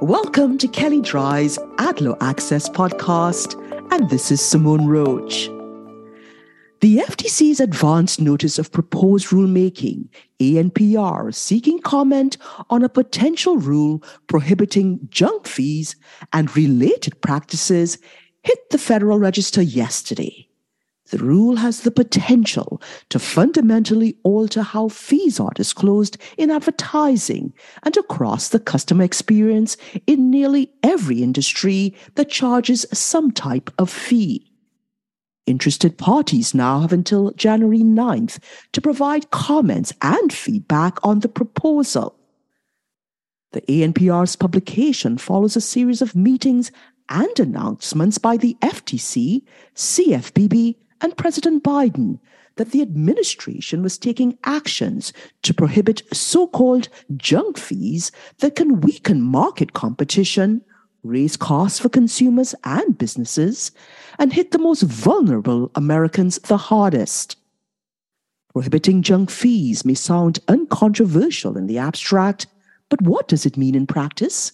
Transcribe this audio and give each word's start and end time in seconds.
Welcome 0.00 0.56
to 0.56 0.66
Kelley 0.66 1.02
Drye's 1.02 1.58
Ad 1.76 2.00
Law 2.00 2.16
Access 2.22 2.70
podcast, 2.70 3.54
and 3.92 4.08
this 4.08 4.30
is 4.30 4.40
Simone 4.40 4.86
Roach. 4.86 5.48
The 6.80 7.04
FTC's 7.06 7.60
advance 7.60 8.18
notice 8.18 8.58
of 8.58 8.72
proposed 8.72 9.26
rulemaking, 9.26 10.08
ANPR, 10.40 11.34
seeking 11.34 11.80
comment 11.80 12.38
on 12.70 12.82
a 12.82 12.88
potential 12.88 13.58
rule 13.58 14.02
prohibiting 14.26 15.06
junk 15.10 15.46
fees 15.46 15.96
and 16.32 16.56
related 16.56 17.20
practices, 17.20 17.98
hit 18.42 18.70
the 18.70 18.78
Federal 18.78 19.18
Register 19.18 19.60
yesterday. 19.60 20.49
The 21.10 21.18
rule 21.18 21.56
has 21.56 21.80
the 21.80 21.90
potential 21.90 22.80
to 23.08 23.18
fundamentally 23.18 24.16
alter 24.22 24.62
how 24.62 24.88
fees 24.88 25.40
are 25.40 25.50
disclosed 25.54 26.16
in 26.38 26.50
advertising 26.50 27.52
and 27.82 27.96
across 27.96 28.48
the 28.48 28.60
customer 28.60 29.02
experience 29.02 29.76
in 30.06 30.30
nearly 30.30 30.70
every 30.84 31.22
industry 31.22 31.96
that 32.14 32.30
charges 32.30 32.86
some 32.92 33.32
type 33.32 33.70
of 33.76 33.90
fee. 33.90 34.52
Interested 35.46 35.98
parties 35.98 36.54
now 36.54 36.80
have 36.80 36.92
until 36.92 37.32
January 37.32 37.80
9th 37.80 38.38
to 38.70 38.80
provide 38.80 39.32
comments 39.32 39.92
and 40.02 40.32
feedback 40.32 41.04
on 41.04 41.20
the 41.20 41.28
proposal. 41.28 42.16
The 43.50 43.62
ANPR's 43.62 44.36
publication 44.36 45.18
follows 45.18 45.56
a 45.56 45.60
series 45.60 46.02
of 46.02 46.14
meetings 46.14 46.70
and 47.08 47.40
announcements 47.40 48.18
by 48.18 48.36
the 48.36 48.56
FTC, 48.62 49.42
CFPB, 49.74 50.76
and 51.00 51.16
President 51.16 51.62
Biden 51.62 52.18
that 52.56 52.72
the 52.72 52.82
administration 52.82 53.82
was 53.82 53.96
taking 53.96 54.38
actions 54.44 55.12
to 55.42 55.54
prohibit 55.54 56.02
so 56.14 56.46
called 56.46 56.88
junk 57.16 57.56
fees 57.56 58.12
that 58.38 58.56
can 58.56 58.80
weaken 58.80 59.22
market 59.22 59.72
competition, 59.72 60.62
raise 61.02 61.36
costs 61.36 61.78
for 61.78 61.88
consumers 61.88 62.54
and 62.64 62.98
businesses, 62.98 63.72
and 64.18 64.32
hit 64.32 64.50
the 64.50 64.58
most 64.58 64.82
vulnerable 64.82 65.70
Americans 65.74 66.38
the 66.40 66.56
hardest. 66.56 67.36
Prohibiting 68.52 69.02
junk 69.02 69.30
fees 69.30 69.84
may 69.84 69.94
sound 69.94 70.40
uncontroversial 70.48 71.56
in 71.56 71.66
the 71.66 71.78
abstract, 71.78 72.46
but 72.88 73.00
what 73.00 73.28
does 73.28 73.46
it 73.46 73.56
mean 73.56 73.74
in 73.74 73.86
practice? 73.86 74.52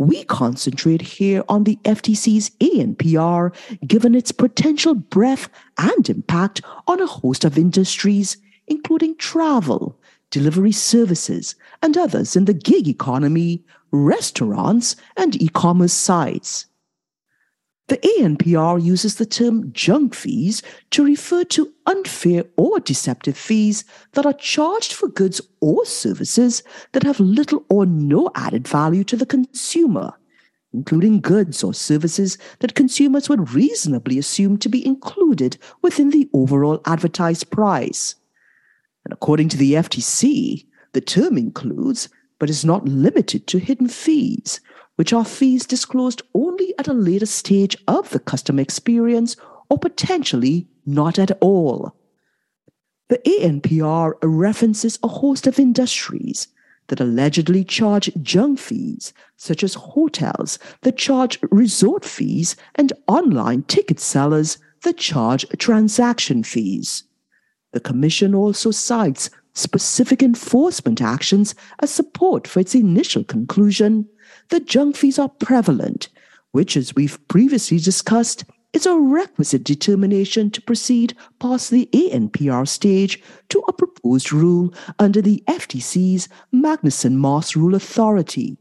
We 0.00 0.24
concentrate 0.24 1.02
here 1.02 1.44
on 1.50 1.64
the 1.64 1.76
FTC's 1.84 2.48
ANPR, 2.60 3.54
given 3.86 4.14
its 4.14 4.32
potential 4.32 4.94
breadth 4.94 5.50
and 5.76 6.08
impact 6.08 6.62
on 6.86 7.02
a 7.02 7.06
host 7.06 7.44
of 7.44 7.58
industries, 7.58 8.38
including 8.66 9.14
travel, 9.18 10.00
delivery 10.30 10.72
services, 10.72 11.54
and 11.82 11.98
others 11.98 12.34
in 12.34 12.46
the 12.46 12.54
gig 12.54 12.88
economy, 12.88 13.62
restaurants, 13.90 14.96
and 15.18 15.40
e 15.40 15.48
commerce 15.48 15.92
sites. 15.92 16.64
The 17.90 17.98
ANPR 18.20 18.80
uses 18.80 19.16
the 19.16 19.26
term 19.26 19.72
junk 19.72 20.14
fees 20.14 20.62
to 20.92 21.04
refer 21.04 21.42
to 21.46 21.72
unfair 21.86 22.44
or 22.56 22.78
deceptive 22.78 23.36
fees 23.36 23.84
that 24.12 24.24
are 24.24 24.32
charged 24.32 24.92
for 24.92 25.08
goods 25.08 25.40
or 25.60 25.84
services 25.84 26.62
that 26.92 27.02
have 27.02 27.18
little 27.18 27.64
or 27.68 27.86
no 27.86 28.30
added 28.36 28.68
value 28.68 29.02
to 29.02 29.16
the 29.16 29.26
consumer, 29.26 30.12
including 30.72 31.20
goods 31.20 31.64
or 31.64 31.74
services 31.74 32.38
that 32.60 32.76
consumers 32.76 33.28
would 33.28 33.52
reasonably 33.52 34.18
assume 34.18 34.56
to 34.58 34.68
be 34.68 34.86
included 34.86 35.58
within 35.82 36.10
the 36.10 36.30
overall 36.32 36.80
advertised 36.86 37.50
price. 37.50 38.14
And 39.04 39.12
according 39.12 39.48
to 39.48 39.56
the 39.56 39.72
FTC, 39.72 40.64
the 40.92 41.00
term 41.00 41.36
includes, 41.36 42.08
but 42.38 42.50
is 42.50 42.64
not 42.64 42.86
limited 42.86 43.48
to, 43.48 43.58
hidden 43.58 43.88
fees 43.88 44.60
which 45.00 45.14
are 45.14 45.24
fees 45.24 45.64
disclosed 45.64 46.20
only 46.34 46.74
at 46.78 46.86
a 46.86 46.92
later 46.92 47.24
stage 47.24 47.74
of 47.88 48.10
the 48.10 48.18
customer 48.18 48.60
experience 48.60 49.34
or 49.70 49.78
potentially 49.78 50.68
not 50.84 51.18
at 51.18 51.30
all. 51.40 51.96
The 53.08 53.16
ANPR 53.26 54.12
references 54.22 54.98
a 55.02 55.08
host 55.08 55.46
of 55.46 55.58
industries 55.58 56.48
that 56.88 57.00
allegedly 57.00 57.64
charge 57.64 58.10
junk 58.20 58.58
fees, 58.58 59.14
such 59.38 59.64
as 59.64 59.72
hotels 59.72 60.58
that 60.82 60.98
charge 60.98 61.38
resort 61.50 62.04
fees 62.04 62.54
and 62.74 62.92
online 63.08 63.62
ticket 63.62 64.00
sellers 64.00 64.58
that 64.82 64.98
charge 64.98 65.46
transaction 65.56 66.42
fees. 66.42 67.04
The 67.72 67.80
Commission 67.80 68.34
also 68.34 68.70
cites 68.70 69.30
specific 69.54 70.22
enforcement 70.22 71.00
actions 71.00 71.54
as 71.80 71.90
support 71.90 72.46
for 72.46 72.60
its 72.60 72.74
initial 72.74 73.24
conclusion 73.24 74.08
that 74.48 74.66
junk 74.66 74.96
fees 74.96 75.18
are 75.18 75.28
prevalent, 75.28 76.08
which, 76.52 76.76
as 76.76 76.94
we've 76.94 77.18
previously 77.28 77.78
discussed, 77.78 78.44
is 78.72 78.86
a 78.86 78.98
requisite 78.98 79.64
determination 79.64 80.50
to 80.50 80.62
proceed 80.62 81.14
past 81.40 81.70
the 81.70 81.88
ANPR 81.92 82.66
stage 82.68 83.20
to 83.48 83.58
a 83.66 83.72
proposed 83.72 84.32
rule 84.32 84.72
under 84.98 85.20
the 85.20 85.42
FTC's 85.48 86.28
Magnuson 86.54 87.14
Moss 87.14 87.56
Rule 87.56 87.74
Authority. 87.74 88.56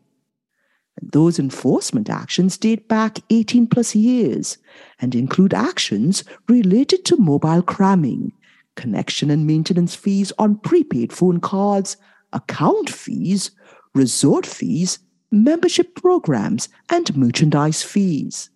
those 1.02 1.40
enforcement 1.40 2.10
actions 2.10 2.58
date 2.58 2.90
back 2.90 3.20
18 3.30 3.68
plus 3.68 3.96
years 3.96 4.58
and 5.00 5.16
include 5.16 5.54
actions 5.54 6.26
related 6.50 7.06
to 7.06 7.16
mobile 7.16 7.62
cramming, 7.62 8.34
connection 8.76 9.30
and 9.30 9.46
maintenance 9.46 9.96
fees 9.96 10.32
on 10.38 10.58
prepaid 10.58 11.12
phone 11.12 11.40
cards, 11.40 11.98
account 12.34 12.90
fees, 12.90 13.52
resort 13.94 14.46
fees, 14.46 15.00
membership 15.32 15.96
programs, 15.96 16.70
and 16.90 17.16
merchandise 17.16 17.84
fees. 17.84 18.50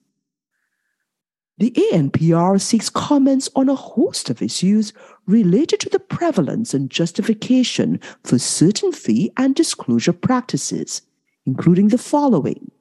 The 1.59 1.71
ANPR 1.71 2.59
seeks 2.59 2.89
comments 2.89 3.47
on 3.55 3.69
a 3.69 3.75
host 3.75 4.29
of 4.29 4.41
issues 4.41 4.91
related 5.27 5.79
to 5.81 5.89
the 5.89 5.99
prevalence 5.99 6.73
and 6.73 6.89
justification 6.89 7.99
for 8.23 8.39
certain 8.39 8.91
fee 8.91 9.31
and 9.37 9.53
disclosure 9.53 10.13
practices, 10.13 11.03
including 11.45 11.89
the 11.89 11.97
following 11.97 12.71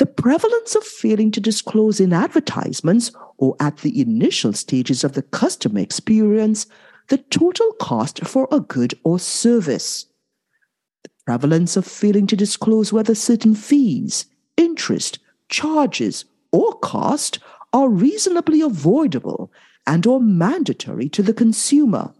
the 0.00 0.06
prevalence 0.06 0.74
of 0.74 0.82
failing 0.82 1.30
to 1.30 1.42
disclose 1.42 2.00
in 2.00 2.14
advertisements 2.14 3.12
or 3.36 3.54
at 3.60 3.76
the 3.78 4.00
initial 4.00 4.54
stages 4.54 5.04
of 5.04 5.12
the 5.12 5.20
customer 5.20 5.78
experience 5.80 6.66
the 7.08 7.18
total 7.18 7.70
cost 7.72 8.26
for 8.26 8.48
a 8.50 8.60
good 8.60 8.94
or 9.04 9.18
service 9.18 10.06
The 11.02 11.10
prevalence 11.26 11.76
of 11.76 11.84
failing 11.84 12.26
to 12.28 12.36
disclose 12.36 12.94
whether 12.94 13.14
certain 13.14 13.54
fees, 13.54 14.24
interest, 14.56 15.18
charges, 15.50 16.24
or 16.50 16.78
cost 16.78 17.38
are 17.74 17.90
reasonably 17.90 18.62
avoidable 18.62 19.52
and 19.86 20.06
or 20.06 20.18
mandatory 20.18 21.10
to 21.10 21.22
the 21.22 21.34
consumer. 21.34 22.14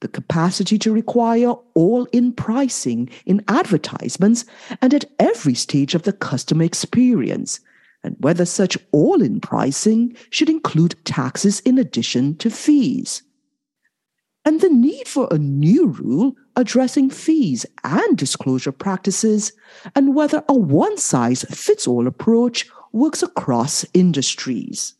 The 0.00 0.08
capacity 0.08 0.78
to 0.78 0.92
require 0.92 1.54
all-in 1.74 2.32
pricing 2.32 3.10
in 3.26 3.44
advertisements 3.48 4.44
and 4.80 4.94
at 4.94 5.04
every 5.18 5.54
stage 5.54 5.94
of 5.94 6.02
the 6.02 6.12
customer 6.12 6.64
experience, 6.64 7.60
and 8.02 8.16
whether 8.18 8.46
such 8.46 8.78
all-in 8.92 9.40
pricing 9.40 10.16
should 10.30 10.48
include 10.48 10.96
taxes 11.04 11.60
in 11.60 11.78
addition 11.78 12.36
to 12.36 12.50
fees 12.50 13.22
and 14.44 14.60
the 14.60 14.68
need 14.68 15.06
for 15.06 15.28
a 15.30 15.38
new 15.38 15.86
rule 15.86 16.34
addressing 16.56 17.10
fees 17.10 17.64
and 17.84 18.18
disclosure 18.18 18.72
practices, 18.72 19.52
and 19.94 20.14
whether 20.14 20.42
a 20.48 20.54
one 20.54 20.96
size 20.98 21.44
fits 21.44 21.86
all 21.86 22.06
approach 22.06 22.66
works 22.92 23.22
across 23.22 23.84
industries. 23.94 24.94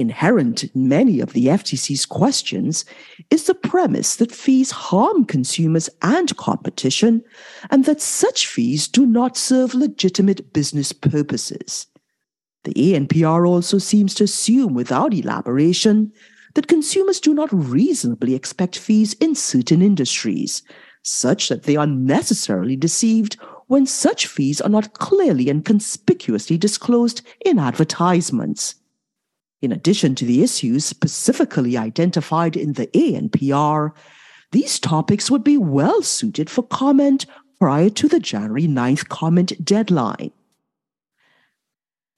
Inherent 0.00 0.64
in 0.64 0.88
many 0.88 1.20
of 1.20 1.34
the 1.34 1.48
FTC's 1.48 2.06
questions 2.06 2.86
is 3.28 3.44
the 3.44 3.54
premise 3.54 4.16
that 4.16 4.32
fees 4.32 4.70
harm 4.70 5.26
consumers 5.26 5.90
and 6.00 6.34
competition, 6.38 7.22
and 7.68 7.84
that 7.84 8.00
such 8.00 8.46
fees 8.46 8.88
do 8.88 9.04
not 9.04 9.36
serve 9.36 9.74
legitimate 9.74 10.54
business 10.54 10.94
purposes. 10.94 11.86
The 12.64 12.72
ANPR 12.72 13.46
also 13.46 13.76
seems 13.76 14.14
to 14.14 14.24
assume, 14.24 14.72
without 14.72 15.12
elaboration, 15.12 16.12
that 16.54 16.66
consumers 16.66 17.20
do 17.20 17.34
not 17.34 17.52
reasonably 17.52 18.34
expect 18.34 18.78
fees 18.78 19.12
in 19.20 19.34
certain 19.34 19.82
industries, 19.82 20.62
such 21.02 21.50
that 21.50 21.64
they 21.64 21.76
are 21.76 21.86
necessarily 21.86 22.74
deceived 22.74 23.36
when 23.66 23.84
such 23.84 24.26
fees 24.26 24.62
are 24.62 24.70
not 24.70 24.94
clearly 24.94 25.50
and 25.50 25.66
conspicuously 25.66 26.56
disclosed 26.56 27.20
in 27.44 27.58
advertisements. 27.58 28.76
In 29.62 29.72
addition 29.72 30.14
to 30.16 30.24
the 30.24 30.42
issues 30.42 30.84
specifically 30.84 31.76
identified 31.76 32.56
in 32.56 32.74
the 32.74 32.86
ANPR, 32.88 33.92
these 34.52 34.78
topics 34.78 35.30
would 35.30 35.44
be 35.44 35.58
well 35.58 36.02
suited 36.02 36.48
for 36.48 36.62
comment 36.62 37.26
prior 37.58 37.90
to 37.90 38.08
the 38.08 38.20
January 38.20 38.66
9th 38.66 39.08
comment 39.08 39.64
deadline. 39.64 40.32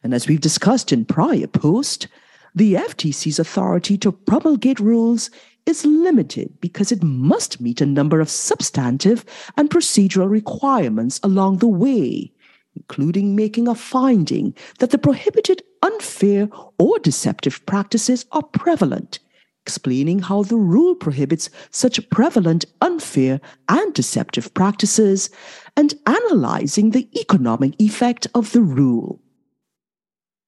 And 0.02 0.14
as 0.14 0.28
we've 0.28 0.40
discussed 0.40 0.92
in 0.92 1.04
prior 1.04 1.46
posts, 1.46 2.06
the 2.54 2.74
FTC's 2.74 3.38
authority 3.38 3.96
to 3.98 4.12
promulgate 4.12 4.80
rules 4.80 5.30
is 5.66 5.84
limited 5.84 6.60
because 6.60 6.92
it 6.92 7.02
must 7.02 7.60
meet 7.60 7.80
a 7.80 7.86
number 7.86 8.20
of 8.20 8.28
substantive 8.28 9.24
and 9.56 9.70
procedural 9.70 10.28
requirements 10.28 11.20
along 11.22 11.58
the 11.58 11.68
way, 11.68 12.32
including 12.76 13.36
making 13.36 13.68
a 13.68 13.74
finding 13.74 14.54
that 14.78 14.90
the 14.90 14.98
prohibited 14.98 15.62
unfair 15.82 16.48
or 16.78 16.98
deceptive 17.00 17.64
practices 17.66 18.24
are 18.32 18.42
prevalent, 18.42 19.18
explaining 19.64 20.20
how 20.20 20.42
the 20.42 20.56
rule 20.56 20.94
prohibits 20.94 21.50
such 21.70 22.08
prevalent 22.10 22.64
unfair 22.80 23.40
and 23.68 23.94
deceptive 23.94 24.52
practices, 24.54 25.30
and 25.76 25.94
analyzing 26.06 26.90
the 26.90 27.08
economic 27.18 27.74
effect 27.80 28.26
of 28.34 28.52
the 28.52 28.62
rule. 28.62 29.20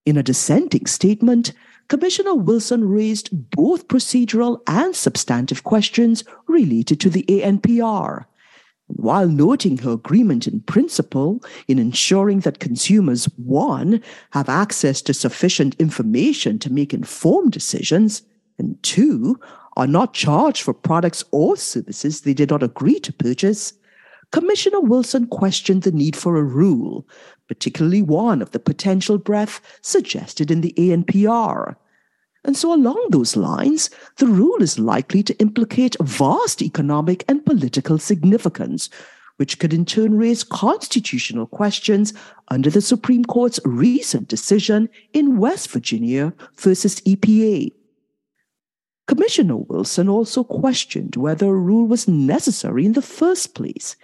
In 0.06 0.17
a 0.17 0.23
dissenting 0.23 0.87
statement, 0.87 1.53
Commissioner 1.88 2.35
Wilson 2.35 2.88
raised 2.88 3.50
both 3.50 3.88
procedural 3.88 4.61
and 4.67 4.97
substantive 4.97 5.65
questions 5.65 6.25
related 6.47 7.00
to 7.00 7.11
the 7.11 7.25
ANPR. 7.29 8.25
While 8.87 9.29
noting 9.29 9.79
her 9.79 9.93
agreement 9.93 10.47
in 10.47 10.61
principle 10.61 11.43
in 11.69 11.79
ensuring 11.79 12.41
that 12.41 12.59
consumers, 12.59 13.25
one, 13.37 14.03
have 14.31 14.49
access 14.49 15.01
to 15.03 15.15
sufficient 15.15 15.75
information 15.77 16.59
to 16.61 16.73
make 16.73 16.93
informed 16.93 17.53
decisions, 17.53 18.23
and 18.59 18.81
two, 18.83 19.41
are 19.77 19.87
not 19.87 20.15
charged 20.15 20.63
for 20.63 20.75
products 20.75 21.25
or 21.33 21.57
services 21.57 22.21
they 22.21 22.35
did 22.35 22.51
not 22.51 22.63
agree 22.63 23.01
to 23.01 23.13
purchase, 23.13 23.73
Commissioner 24.33 24.81
Wilson 24.81 25.29
questioned 25.29 25.83
the 25.83 25.93
need 25.93 26.17
for 26.17 26.37
a 26.37 26.43
rule, 26.43 27.07
particularly 27.47 28.03
one 28.03 28.43
of 28.43 28.51
the 28.51 28.59
potential 28.59 29.17
breadth 29.17 29.61
suggested 29.81 30.51
in 30.51 30.61
the 30.61 30.75
ANPR. 30.77 31.77
And 32.44 32.56
so, 32.56 32.75
along 32.75 33.06
those 33.11 33.37
lines, 33.37 33.88
the 34.19 34.26
rule 34.26 34.62
is 34.62 34.79
likely 34.79 35.23
to 35.23 35.38
implicate 35.38 35.96
vast 36.00 36.61
economic 36.61 37.25
and 37.26 37.44
political 37.44 37.99
significance, 37.99 38.91
which 39.37 39.58
could 39.58 39.73
in 39.73 39.85
turn 39.87 40.19
raise 40.19 40.44
constitutional 40.44 41.46
questions 41.46 42.12
under 42.49 42.69
the 42.69 42.82
Supreme 42.82 43.25
Court's 43.25 43.61
recent 43.64 44.29
decision 44.29 44.88
in 45.12 45.38
West 45.38 45.70
Virginia 45.70 46.35
versus 46.56 47.00
EPA. 47.00 47.73
Commissioner 49.06 49.56
Wilson 49.56 50.08
also 50.08 50.44
questioned 50.44 51.17
whether 51.17 51.46
a 51.46 51.58
rule 51.58 51.87
was 51.87 52.08
necessary 52.08 52.85
in 52.85 52.93
the 52.93 53.02
first 53.02 53.55
place 53.55 53.96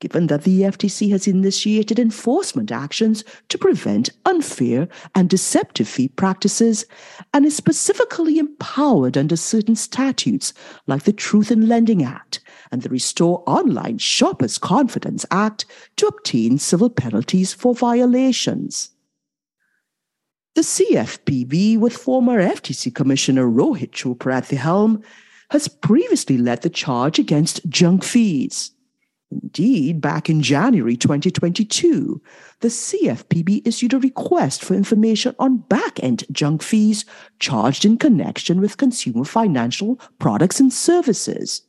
given 0.00 0.28
that 0.28 0.44
the 0.44 0.62
FTC 0.62 1.10
has 1.10 1.26
initiated 1.26 1.98
enforcement 1.98 2.70
actions 2.70 3.24
to 3.48 3.58
prevent 3.58 4.10
unfair 4.24 4.88
and 5.14 5.28
deceptive 5.28 5.88
fee 5.88 6.08
practices 6.08 6.84
and 7.34 7.44
is 7.44 7.56
specifically 7.56 8.38
empowered 8.38 9.16
under 9.16 9.36
certain 9.36 9.74
statutes 9.74 10.52
like 10.86 11.02
the 11.02 11.12
Truth 11.12 11.50
in 11.50 11.68
Lending 11.68 12.04
Act 12.04 12.40
and 12.70 12.82
the 12.82 12.88
Restore 12.88 13.42
Online 13.46 13.98
Shoppers 13.98 14.58
Confidence 14.58 15.24
Act 15.30 15.64
to 15.96 16.06
obtain 16.06 16.58
civil 16.58 16.90
penalties 16.90 17.52
for 17.52 17.74
violations. 17.74 18.90
The 20.54 20.62
CFPB, 20.62 21.78
with 21.78 21.96
former 21.96 22.42
FTC 22.42 22.94
Commissioner 22.94 23.46
Rohit 23.46 23.92
Chopra 23.92 24.34
at 24.34 24.48
the 24.48 24.56
helm, 24.56 25.02
has 25.50 25.68
previously 25.68 26.36
led 26.36 26.62
the 26.62 26.70
charge 26.70 27.18
against 27.18 27.66
junk 27.68 28.04
fees. 28.04 28.72
Indeed, 29.30 30.00
back 30.00 30.30
in 30.30 30.40
January 30.40 30.96
2022, 30.96 32.22
the 32.60 32.68
CFPB 32.68 33.66
issued 33.66 33.92
a 33.92 33.98
request 33.98 34.64
for 34.64 34.74
information 34.74 35.34
on 35.38 35.58
back 35.58 36.02
end 36.02 36.24
junk 36.32 36.62
fees 36.62 37.04
charged 37.38 37.84
in 37.84 37.98
connection 37.98 38.58
with 38.58 38.78
consumer 38.78 39.24
financial 39.24 40.00
products 40.18 40.60
and 40.60 40.72
services. 40.72 41.62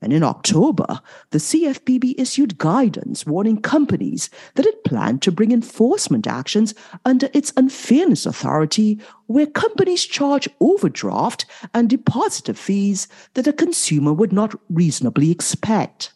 And 0.00 0.12
in 0.12 0.22
October, 0.22 1.00
the 1.30 1.38
CFPB 1.38 2.14
issued 2.18 2.58
guidance 2.58 3.24
warning 3.24 3.60
companies 3.60 4.30
that 4.54 4.66
it 4.66 4.84
planned 4.84 5.22
to 5.22 5.32
bring 5.32 5.52
enforcement 5.52 6.26
actions 6.26 6.74
under 7.04 7.28
its 7.32 7.52
unfairness 7.56 8.26
authority 8.26 9.00
where 9.26 9.46
companies 9.46 10.04
charge 10.04 10.48
overdraft 10.60 11.46
and 11.72 11.88
depositor 11.88 12.54
fees 12.54 13.08
that 13.34 13.46
a 13.46 13.52
consumer 13.52 14.12
would 14.12 14.32
not 14.32 14.54
reasonably 14.68 15.30
expect. 15.30 16.12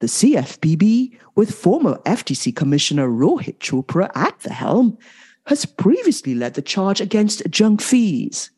The 0.00 0.08
CFPB, 0.08 1.16
with 1.34 1.54
former 1.54 1.96
FTC 2.04 2.54
Commissioner 2.54 3.08
Rohit 3.08 3.58
Chopra 3.58 4.10
at 4.14 4.38
the 4.40 4.52
helm, 4.52 4.98
has 5.46 5.64
previously 5.64 6.34
led 6.34 6.54
the 6.54 6.62
charge 6.62 7.00
against 7.00 7.48
junk 7.50 7.80
fees. 7.80 8.50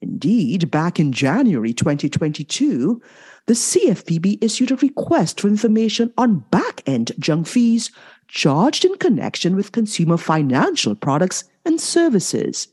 Indeed, 0.00 0.70
back 0.70 0.98
in 0.98 1.12
January 1.12 1.74
2022, 1.74 3.02
the 3.46 3.54
CFPB 3.54 4.42
issued 4.42 4.70
a 4.70 4.76
request 4.76 5.40
for 5.40 5.48
information 5.48 6.12
on 6.16 6.40
back 6.50 6.82
end 6.86 7.12
junk 7.18 7.46
fees 7.46 7.90
charged 8.28 8.84
in 8.84 8.96
connection 8.96 9.54
with 9.54 9.72
consumer 9.72 10.16
financial 10.16 10.94
products 10.94 11.44
and 11.64 11.80
services. 11.80 12.68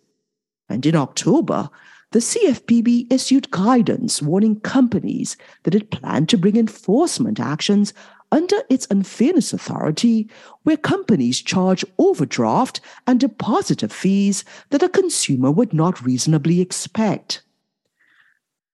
And 0.70 0.86
in 0.86 0.96
October, 0.96 1.70
the 2.12 2.20
CFPB 2.20 3.12
issued 3.12 3.52
guidance 3.52 4.22
warning 4.22 4.60
companies 4.62 5.38
that 5.64 5.76
it 5.76 5.92
planned 5.92 6.28
to 6.30 6.38
bring 6.38 6.58
enforcement 6.58 7.40
actions 7.40 7.94
under 8.32 8.58
its 8.70 8.88
unfairness 8.90 9.54
authority 9.54 10.30
where 10.64 10.78
companies 10.78 11.42
charge 11.42 11.86
overdraft 11.98 12.82
and 13.06 13.20
depositor 13.20 13.88
fees 13.88 14.44
that 14.70 14.84
a 14.84 14.90
consumer 14.90 15.52
would 15.52 15.74
not 15.74 16.04
reasonably 16.04 16.62
expect. 16.62 17.44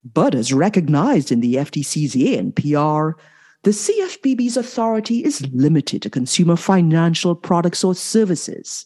But 0.04 0.36
as 0.36 0.54
recognized 0.54 1.32
in 1.32 1.40
the 1.40 1.56
FTC's 1.56 2.16
ANPR, 2.16 3.14
the 3.64 3.72
CFPB's 3.72 4.56
authority 4.56 5.24
is 5.24 5.46
limited 5.52 6.04
to 6.04 6.10
consumer 6.10 6.56
financial 6.56 7.34
products 7.34 7.84
or 7.84 7.96
services. 7.96 8.86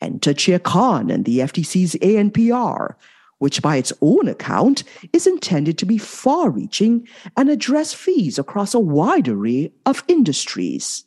Enter 0.00 0.32
Chair 0.32 0.58
Khan 0.58 1.10
and 1.10 1.24
the 1.24 1.40
FTC's 1.40 1.94
ANPR 1.96 2.94
which 3.44 3.60
by 3.60 3.76
its 3.76 3.92
own 4.00 4.26
account 4.26 4.82
is 5.12 5.26
intended 5.26 5.76
to 5.76 5.84
be 5.84 5.98
far 5.98 6.48
reaching 6.48 7.06
and 7.36 7.50
address 7.50 7.92
fees 7.92 8.38
across 8.38 8.72
a 8.72 8.80
wide 8.80 9.28
array 9.28 9.70
of 9.84 10.02
industries. 10.08 11.04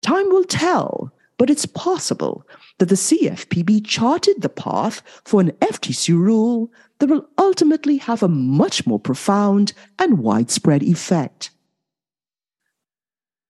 Time 0.00 0.28
will 0.28 0.44
tell, 0.44 1.12
but 1.38 1.50
it's 1.50 1.66
possible 1.66 2.46
that 2.78 2.88
the 2.88 2.94
CFPB 2.94 3.84
charted 3.84 4.42
the 4.42 4.48
path 4.48 5.02
for 5.24 5.40
an 5.40 5.50
FTC 5.60 6.10
rule 6.10 6.70
that 7.00 7.10
will 7.10 7.26
ultimately 7.36 7.96
have 7.96 8.22
a 8.22 8.28
much 8.28 8.86
more 8.86 9.00
profound 9.00 9.72
and 9.98 10.20
widespread 10.20 10.84
effect. 10.84 11.50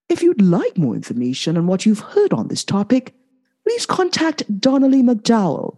If 0.09 0.23
you'd 0.23 0.41
like 0.41 0.75
more 0.75 0.95
information 0.95 1.55
on 1.55 1.67
what 1.67 1.85
you've 1.85 1.99
heard 1.99 2.33
on 2.33 2.47
this 2.47 2.63
topic, 2.63 3.13
please 3.61 3.85
contact 3.85 4.59
Donnelly 4.59 5.03
McDowell 5.03 5.77